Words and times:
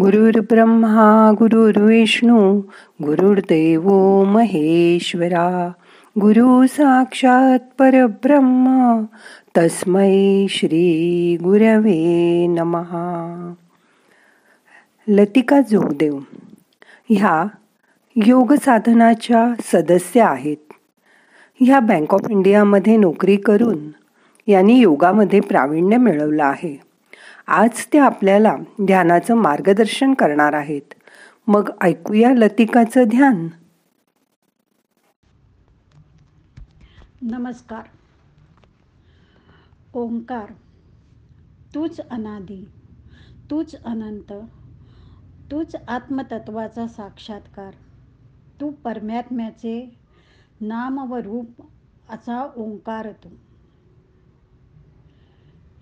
गुरुर् 0.00 0.40
ब्रह्मा 0.40 1.32
गुरुर्विष्णू 1.38 2.60
गुरुर्देव 3.02 3.88
महेश्वरा. 4.24 5.72
गुरु 6.20 6.66
साक्षात 6.66 7.58
परब्रह्म 7.78 9.02
तस्मै 9.58 10.46
श्री 10.50 11.36
गुरवे 11.36 12.46
नमहा 12.46 13.54
लतिका 15.08 15.60
जोगदेव 15.60 16.18
ह्या 17.10 17.46
योग 18.16 18.52
साधनाच्या 18.52 19.54
सदस्य 19.72 20.20
आहेत. 20.20 20.72
ह्या 21.60 21.80
बँक 21.80 22.14
ऑफ 22.14 22.20
इंडियामध्ये 22.30 22.96
नोकरी 22.96 23.36
करून 23.36 23.78
यांनी 24.46 24.78
योगामध्ये 24.78 25.40
प्रावीण्य 25.40 25.96
मिळवलं 25.96 26.44
आहे. 26.44 26.91
आज 27.46 27.86
ते 27.92 27.98
आपल्याला 27.98 28.56
ध्यानाचं 28.84 29.34
मार्गदर्शन 29.34 30.14
करणार 30.14 30.52
आहेत. 30.52 30.94
मग 31.46 31.70
ऐकूया 31.80 32.30
लतिकाचं 32.30 33.04
ध्यान. 33.04 33.48
नमस्कार. 37.22 37.82
ओंकार. 39.94 40.52
तूच 41.74 42.00
अनादी. 42.10 42.68
तूच 43.50 43.82
अनंत. 43.84 44.32
तूच 45.50 45.76
आत्मतत्वाचा 45.88 46.86
साक्षात्कार. 46.86 47.74
तू 48.60 48.70
परमात्म्याचे 48.70 49.96
नाम 50.60 51.12
व 51.12 51.16
रूप 51.16 51.70
असा 52.10 52.50
ओंकार 52.56 53.12
तू 53.12 53.28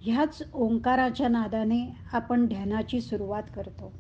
ह्याच 0.03 0.43
ओंकाराच्या 0.53 1.29
नादाने 1.29 1.85
आपण 2.13 2.47
ध्यानाची 2.47 3.01
सुरुवात 3.01 3.43
करतो. 3.55 3.93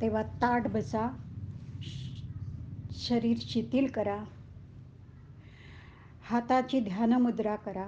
तेव्हा 0.00 0.22
ताट 0.22 0.66
बसा 0.66 1.08
शरीर 2.98 3.36
शिथिल 3.40 3.86
करा 3.86 4.22
हाताची 6.22 6.80
ध्यानमुद्रा 6.80 7.56
करा 7.56 7.86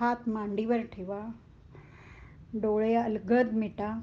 हात 0.00 0.28
मांडीवर 0.28 0.82
ठेवा 0.82 1.20
डोळे 2.54 2.94
अलगद 2.94 3.52
मिटा 3.52 4.00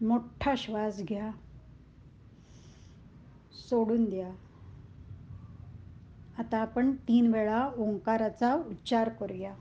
मोठा 0.00 0.54
श्वास 0.56 1.00
घ्या 1.02 1.30
सोडून 3.68 4.04
द्या. 4.04 4.30
आता 6.38 6.58
आपण 6.60 6.94
तीन 7.08 7.32
वेळा 7.32 7.64
ओंकाराचा 7.78 8.54
उच्चार 8.66 9.08
करूया. 9.20 9.54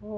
ओ 0.00 0.12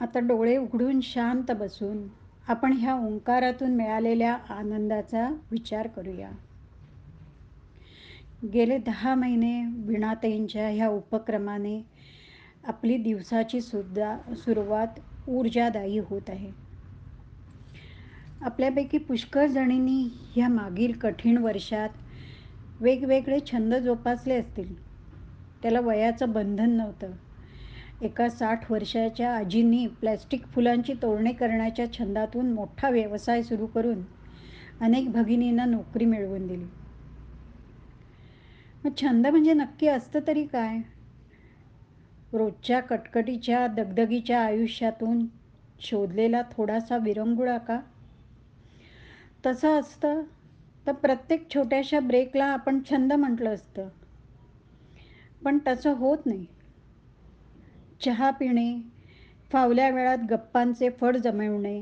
आता 0.00 0.18
डोळे 0.18 0.56
उघडून 0.56 1.00
शांत 1.00 1.50
बसून 1.50 2.08
आपण 2.48 2.72
ह्या 2.72 2.94
ओंकारातून 2.94 3.74
मिळालेल्या 3.74 4.34
आनंदाचा 4.48 5.28
विचार 5.50 5.86
करूया. 5.86 6.30
गेले 8.52 8.78
दहा 8.78 9.14
महिने 9.14 9.64
विणाताईंच्या 9.86 10.68
ह्या 10.68 10.88
उपक्रमाने 10.88 11.82
आपली 12.64 12.96
दिवसाची 12.96 13.60
सुद्धा 13.60 14.16
सुरुवात 14.36 15.00
ऊर्जादायी 15.26 15.98
होत 15.98 16.30
आहे. 16.30 16.52
आपल्यापैकी 18.40 18.98
पुष्कळ 18.98 19.46
जणींनी 19.46 20.30
ह्या 20.36 20.48
मागील 20.48 20.92
कठीण 20.92 21.36
वर्षात 21.36 21.88
वेगवेगळे 22.80 23.38
छंद 23.52 23.74
जोपासले 23.74 24.34
असतील. 24.34 24.74
त्याला 25.62 25.80
वयाचं 25.80 26.32
बंधन 26.32 26.70
नव्हतं. 26.70 27.10
एका 28.00 28.28
साठ 28.28 28.70
वर्षाच्या 28.72 29.34
आजींनी 29.36 29.86
प्लॅस्टिक 29.86 30.46
फुलांची 30.46 30.94
तोडणी 31.02 31.32
करण्याच्या 31.32 31.92
छंदातून 31.92 32.52
मोठा 32.52 32.90
व्यवसाय 32.90 33.42
सुरू 33.42 33.66
करून 33.66 34.02
अनेक 34.80 35.10
भगिनींना 35.12 35.64
नोकरी 35.64 36.04
मिळवून 36.04 36.46
दिली. 36.46 36.66
मग 38.84 38.90
छंद 38.96 39.26
म्हणजे 39.26 39.52
नक्की 39.52 39.88
असतं 39.88 40.20
तरी 40.26 40.44
काय? 40.46 40.78
रोजच्या 42.32 42.80
कटकटीच्या 42.80 43.66
दगदगीच्या 43.66 44.40
आयुष्यातून 44.40 45.26
शोधलेला 45.80 46.42
थोडासा 46.42 46.96
विरंगुळा 46.96 47.58
का? 47.58 47.80
तसं 49.46 49.80
असतं 49.80 50.22
तर 50.86 50.92
प्रत्येक 50.92 51.54
छोट्याशा 51.54 52.00
ब्रेकला 52.00 52.44
आपण 52.44 52.78
छंद 52.90 53.12
म्हटलं 53.12 53.54
असतं. 53.54 53.88
पण 55.42 55.58
तसं 55.66 55.94
होत 55.94 56.26
नाही. 56.26 56.46
चहा 58.04 58.30
पिणे 58.30 58.70
फावल्या 59.50 59.88
वेळात 59.90 60.18
गप्पांचे 60.30 60.88
फड 60.90 61.16
जमवणे 61.16 61.80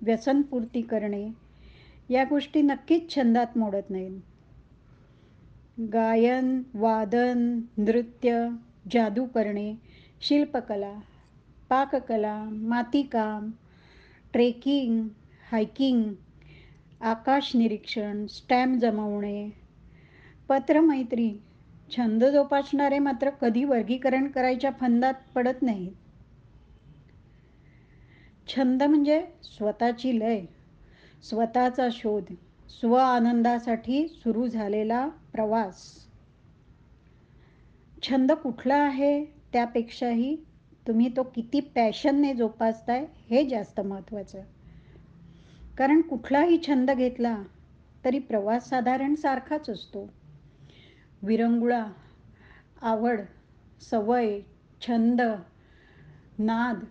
व्यसनपूर्ती 0.00 0.82
करणे 0.82 1.26
या 2.10 2.24
गोष्टी 2.24 2.62
नक्कीच 2.62 3.14
छंदात 3.14 3.56
मोडत 3.58 3.90
नाहीत. 3.90 4.20
गायन 5.92 6.62
वादन 6.74 7.38
नृत्य 7.78 8.48
जादू 8.92 9.24
करणे 9.26 9.72
शिल्पकला 10.20 10.92
पाककला 11.70 12.36
मातीकाम 12.50 13.50
ट्रेकिंग 14.32 15.06
हायकिंग 15.52 16.02
आकाश 17.00 17.50
निरीक्षण 17.56 18.26
स्टॅम्प 18.26 18.78
जमवणे 18.80 19.48
पत्रमैत्री 20.48 21.28
छंद 21.90 22.24
जोपासणारे 22.24 22.98
मात्र 22.98 23.30
कधी 23.30 23.64
वर्गीकरण 23.64 24.26
करायच्या 24.26 24.70
फंदात 24.80 25.14
पडत 25.34 25.62
नाहीत. 25.62 25.92
छंद 28.48 28.82
म्हणजे 28.82 29.26
स्वतःची 29.42 30.18
लय 30.18 30.40
स्वतःचा 31.22 31.88
शोध 31.92 32.34
स्व 32.68 32.94
आनंदासाठी 32.94 34.08
सुरू 34.08 34.46
झालेला 34.46 35.08
प्रवास. 35.32 36.06
छंद 38.02 38.32
कुठला 38.32 38.76
आहे? 38.76 39.24
त्यापेक्षाही 39.24 40.36
तुम्ही 40.86 41.16
तो 41.16 41.22
किती 41.22 41.60
पॅशनने 41.60 42.34
जोपासताय 42.34 43.06
हे 43.30 43.48
जास्त 43.48 43.80
महत्त्वाचं. 43.80 44.40
कारण 45.78 46.00
कुठलाही 46.00 46.58
छंद 46.66 46.90
घेतला 46.90 47.42
तरी 48.04 48.18
प्रवास 48.18 48.68
साधारण 48.68 49.14
सारखाच 49.14 49.70
असतो. 49.70 50.15
विरंगुळा 51.22 51.86
आवड 52.82 53.20
सवय 53.90 54.40
छंद 54.86 55.20
नाद 56.38 56.84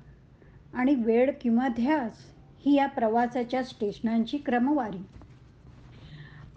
आणि 0.73 0.95
वेळ 0.95 1.31
किंवा 1.41 1.67
ध्यास 1.67 2.11
ही 2.65 2.73
या 2.73 2.87
प्रवासाच्या 2.87 3.63
स्टेशनांची 3.63 4.37
क्रमवारी. 4.37 5.03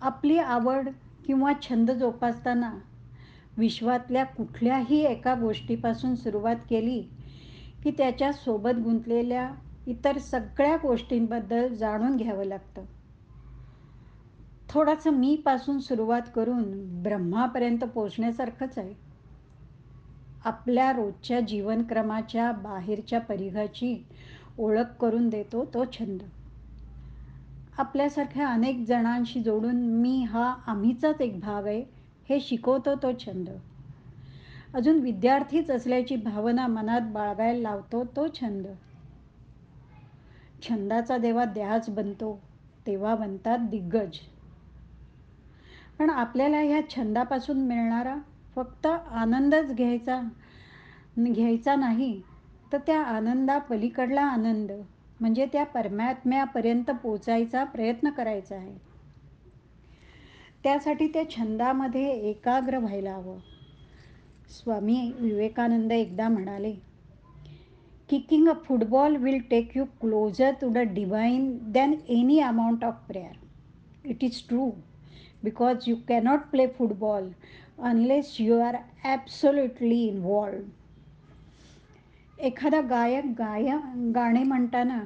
आपली 0.01 0.39
आवड 0.39 0.89
किंवा 1.27 1.53
छंद 1.63 1.91
जोपासताना 1.91 2.79
विश्वातल्या 3.57 4.25
कुठल्याही 4.25 5.01
एका 5.01 5.35
गोष्टीपासून 5.35 6.15
सुरुवात 6.15 6.57
केली 6.71 7.01
की 7.85 7.91
त्याच्या 7.91 8.33
सोबत 8.33 8.75
गुंतलेल्या 8.75 9.55
इतर 9.87 10.19
सगळ्या 10.19 10.77
गोष्टींबद्दल 10.77 11.75
जाणून 11.75 12.17
घ्यावं 12.17 12.45
लागतं. 12.45 12.85
थोडासा 14.71 15.11
मी 15.11 15.37
पासून 15.37 15.79
सुरुवात 15.79 16.23
करून 16.35 16.65
ब्रह्मापर्यंत 17.03 17.85
पोचण्यासारखंच 17.85 18.79
आहे. 18.79 18.95
आपल्या 20.45 20.93
रोजच्या 20.93 21.41
जीवनक्रमाच्या 21.41 22.53
बाहेरच्या 22.53 23.21
परिघाची 23.21 24.05
ओळख 24.59 24.95
करून 25.01 25.29
देतो 25.29 25.65
तो 25.75 25.85
छंद. 25.85 26.19
आपल्यासारख्या 27.79 28.49
अनेक 28.49 28.85
जणांशी 28.89 29.43
जोडून 29.43 29.77
मी 29.77 30.23
हा 30.23 30.55
आम्हीचाच 30.67 31.21
एक 31.21 31.41
भाग 31.41 31.67
आहे 31.67 31.85
हे 32.29 32.41
शिकवतो 32.41 32.95
तो 32.95 33.13
छंद. 33.13 33.49
अजून 34.75 34.99
विद्यार्थीच 34.99 35.71
असल्याची 35.71 36.17
भावना 36.17 36.67
मनात 36.67 37.01
बाळगायला 37.01 37.61
लावतो 37.61 38.05
तो 38.05 38.27
छंद. 38.29 38.67
छंदाचा 40.63 41.19
देवा 41.19 41.45
द्याच 41.45 41.91
बनतो 41.91 42.41
तेव्हा 42.87 43.15
बनतात 43.15 43.59
दिग्गज. 43.59 44.19
पण 45.99 46.11
आपल्याला 46.11 46.61
ह्या 46.61 46.81
छंदापासून 46.91 47.59
मिळणारा 47.59 48.17
फक्त 48.57 48.87
आनंदच 48.87 49.73
घ्यायचा 49.73 50.21
घ्यायचा 51.19 51.75
नाही 51.75 52.21
तर 52.73 52.79
त्या 52.79 53.01
आनंदापलीकडला 53.01 54.23
आनंद 54.23 54.73
म्हणजे 55.21 55.47
त्या 55.53 55.65
परमात्म्यापर्यंत 55.65 56.91
पोचायचा 57.03 57.65
प्रयत्न 57.65 58.11
करायचा 58.11 58.57
आहे. 58.57 58.77
त्यासाठी 60.63 61.07
त्या 61.07 61.29
छंदामध्ये 61.31 62.09
एकाग्र 62.31 62.79
व्हायला 62.79 63.15
हवं. 63.15 63.39
स्वामी 64.51 65.13
विवेकानंद 65.19 65.93
एकदा 65.93 66.29
म्हणाले 66.29 66.73
kicking 68.09 68.49
a 68.49 68.53
football 68.65 69.17
will 69.17 69.39
take 69.51 69.77
you 69.77 69.85
closer 70.01 70.53
to 70.61 70.69
the 70.69 70.79
divine 70.93 71.57
than 71.73 71.95
any 72.09 72.39
amount 72.41 72.85
of 72.85 73.07
prayer 73.09 74.09
it 74.09 74.25
is 74.25 74.43
true 74.49 74.71
because 75.49 75.85
you 75.87 75.97
cannot 76.09 76.41
play 76.41 76.67
football 76.69 77.29
unless 77.83 78.37
you 78.41 78.59
are 78.61 78.77
absolutely 79.05 80.01
involved 80.07 80.65
एखादा 82.39 82.81
गायक 82.81 83.25
गाय 83.39 83.71
गाणे 84.15 84.43
म्हणताना 84.43 85.01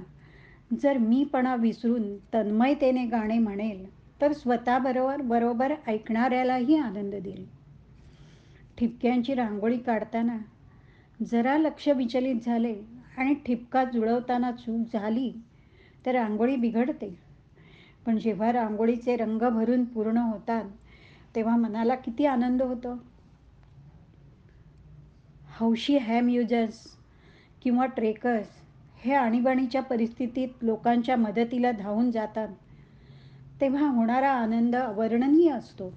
जर 0.83 0.99
मीपणा 0.99 1.55
विसरून 1.55 2.17
तन्मयतेने 2.35 3.05
गाणे 3.07 3.39
म्हणेल 3.39 3.85
तर 4.21 4.33
स्वतःबरोबर 4.33 5.21
बरोबर 5.21 5.73
ऐकणाऱ्यालाही 5.87 6.79
आनंद 6.79 7.15
देईल. 7.15 7.45
ठिपक्यांची 8.79 9.35
रांगोळी 9.35 9.79
काढताना 9.79 10.37
जरा 11.21 11.57
लक्ष 11.59 11.89
विचलित 11.89 12.45
झाले 12.45 12.75
आणि 13.17 13.35
ठिपका 13.47 13.85
जुळवताना 13.85 14.51
चूक 14.53 14.93
झाली 14.93 15.33
तर 16.07 16.13
रांगोळी 16.13 16.57
बिघडते. 16.57 17.15
पण 18.07 18.19
जेव्हा 18.19 18.51
रांगोळीचे 18.53 19.17
रंग 19.17 19.43
भरून 19.51 19.85
पूर्ण 19.87 20.17
होतात 20.19 20.71
तेव्हा 21.35 21.57
मनाला 21.57 21.95
किती 21.97 22.27
आनंद 22.27 22.63
होतो? 22.63 22.95
हौशी 25.51 25.97
हॅम 25.99 26.29
युजर्स 26.29 26.79
किंवा 27.63 27.87
ट्रेकर्स 27.89 28.49
हे 29.01 29.15
आणीबाणीच्या 29.15 29.83
परिस्थितीत 29.83 30.63
लोकांच्या 30.63 31.17
मदतीला 31.17 31.71
धावून 31.73 32.11
जातात 32.11 32.49
तेव्हा 33.61 33.89
होणारा 33.89 34.31
आनंद 34.33 34.77
अवर्णनीय 34.77 35.51
असतो. 35.51 35.91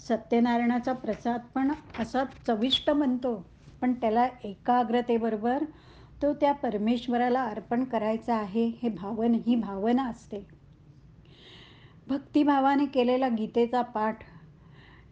सत्यनारायणाचा 0.00 0.92
प्रसाद 0.94 1.40
पण 1.54 1.72
असा 1.98 2.24
चविष्ट 2.46 2.90
बनतो 2.92 3.34
पण 3.82 3.92
त्याला 3.92 4.26
एकाग्रतेबरोबर 4.44 5.64
तो 6.22 6.32
त्या 6.34 6.52
परमेश्वराला 6.52 7.42
अर्पण 7.42 7.84
करायचा 7.84 8.34
आहे 8.34 8.66
हे 8.82 8.88
भावन 8.88 9.34
ही 9.46 9.56
भावना 9.56 10.04
असते. 10.04 10.46
भक्तिभावाने 12.08 12.86
केलेला 12.86 13.28
गीतेचा 13.28 13.82
पाठ 13.82 14.24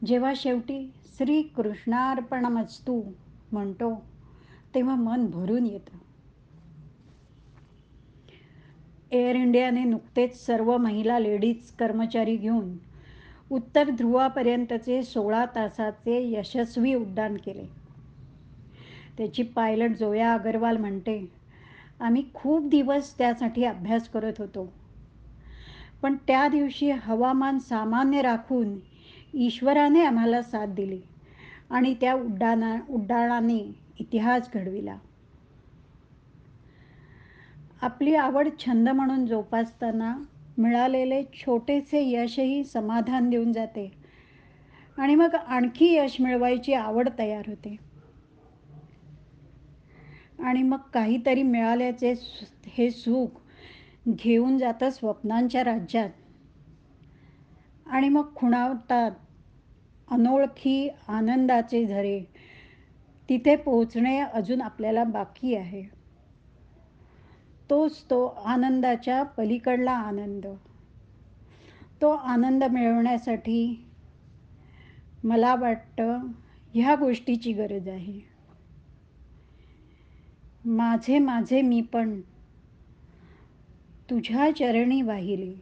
जेव्हा 0.05 0.33
शेवटी 0.37 0.91
श्री 1.19 1.43
कृष्णार्पणमस्तू 1.43 3.01
म्हणतो 3.53 3.95
तेव्हा 4.75 4.95
मन 4.95 5.27
भरून 5.27 5.67
येतं. 5.67 5.97
एअर 9.13 9.37
इंडियाने 9.37 9.85
नुकतेच 9.85 10.47
सर्व 10.47 10.77
महिला 10.77 11.19
लेडीज 11.19 11.71
कर्मचारी 11.71 12.37
घेऊन 12.37 12.77
उत्तर 13.51 13.91
ध्रुवापर्यंतचे 13.91 15.03
सोळा 15.03 15.45
तासाचे 15.47 16.21
यशस्वी 16.33 16.95
उड्डाण 16.95 17.37
केले. 17.37 17.86
त्याची 19.19 19.43
पायलट 19.43 19.97
जोया 19.97 20.33
अगरवाल 20.35 20.77
म्हणते 20.77 21.33
आम्ही 22.01 22.23
खूप 22.35 22.69
दिवस 22.69 23.19
त्यासाठी 23.19 23.65
अभ्यास 23.65 24.09
करत 24.09 24.33
होतो. 24.39 24.73
पण 26.03 26.17
त्या 26.27 26.49
दिवशी 26.49 26.91
हवामान 26.91 27.59
सामान्य 27.59 28.23
राखून 28.23 28.79
ईश्वराने 29.35 30.05
आम्हाला 30.05 30.43
साथ 30.43 30.67
दिली 30.67 31.01
आणि 31.71 31.95
त्या 32.01 32.15
उड्डाणा 32.15 32.77
उड्डाणाने 32.91 33.75
इतिहास 33.99 34.51
घडविला. 34.55 34.97
आपली 37.83 38.15
आवड 38.15 38.49
छंद 38.59 38.89
म्हणून 38.89 39.27
जोपासताना 39.27 40.15
मिळालेले 40.59 41.23
छोटेसे 41.23 42.03
यशही 42.11 42.65
समाधान 42.65 43.31
देऊन 43.31 43.53
जाते 43.53 43.93
आणि 44.99 45.15
मग 45.15 45.35
आणखी 45.35 45.95
यश 45.95 46.21
मिळवायची 46.21 46.73
आवड 46.73 47.09
तयार 47.19 47.45
होते. 47.47 47.86
आणि 50.39 50.63
मग 50.63 50.77
काहीतरी 50.77 51.43
मिळाल्याचे 51.43 52.15
हे 52.67 52.91
सुख 52.91 53.29
घेऊन 54.09 54.59
जातं 54.59 54.91
स्वप्नांच्या 54.91 55.65
राज्यात. 55.65 56.11
आणि 57.87 58.09
मग 58.09 58.35
खुणावतात 58.35 59.11
अनोळखी 60.11 60.89
आनंदाचे 61.09 61.87
झरे. 61.87 62.21
तिथे 63.29 63.57
पोहोचणे 63.57 64.19
अजून 64.21 64.63
आपल्याला 64.63 65.05
बाकी 65.05 65.55
आहे. 65.55 65.83
तोच 67.71 68.03
तो 68.03 68.27
आनंदाच्या 68.27 69.23
पलीकडला 69.23 69.93
आनंद. 69.93 70.47
तो 72.03 72.11
आनंद 72.11 72.65
मिळवण्यासाठी 72.65 73.87
मला 75.25 75.55
वाटतं 75.55 76.19
ह्या 76.75 76.95
गोष्टीची 76.95 77.53
गरज 77.53 77.89
आहे. 77.89 78.36
माझे 80.67 81.19
माझे 81.19 81.63
मी 81.63 81.81
पण. 81.81 82.21
तुझ्या 84.11 84.51
चरणी 84.57 85.03
वाहिले. 85.03 85.55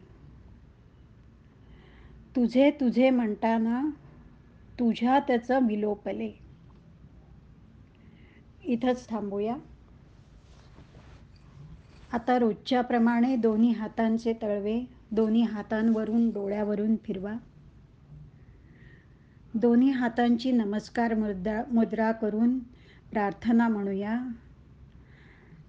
तुझे 2.35 2.71
तुझे 2.71 3.09
म्हणताना 3.09 3.89
तुझ्या 4.79 5.19
त्याचं 5.19 5.65
विलोपले 5.67 6.31
इथंच 8.63 9.09
थांबूया. 9.09 9.55
आता 12.11 12.39
रोजच्याप्रमाणे 12.39 13.35
दोन्ही 13.35 13.71
हातांचे 13.71 14.33
तळवे 14.33 14.85
दोन्ही 15.11 15.41
हातांवरून 15.41 16.29
डोळ्यावरून 16.29 16.95
फिरवा. 16.95 17.33
दोन्ही 19.53 19.89
हातांची 19.89 20.51
नमस्कार 20.51 21.13
मुद्रा 21.13 21.63
मुद्रा 21.71 22.11
करून 22.11 22.59
प्रार्थना 23.11 23.67
म्हणूया. 23.67 24.21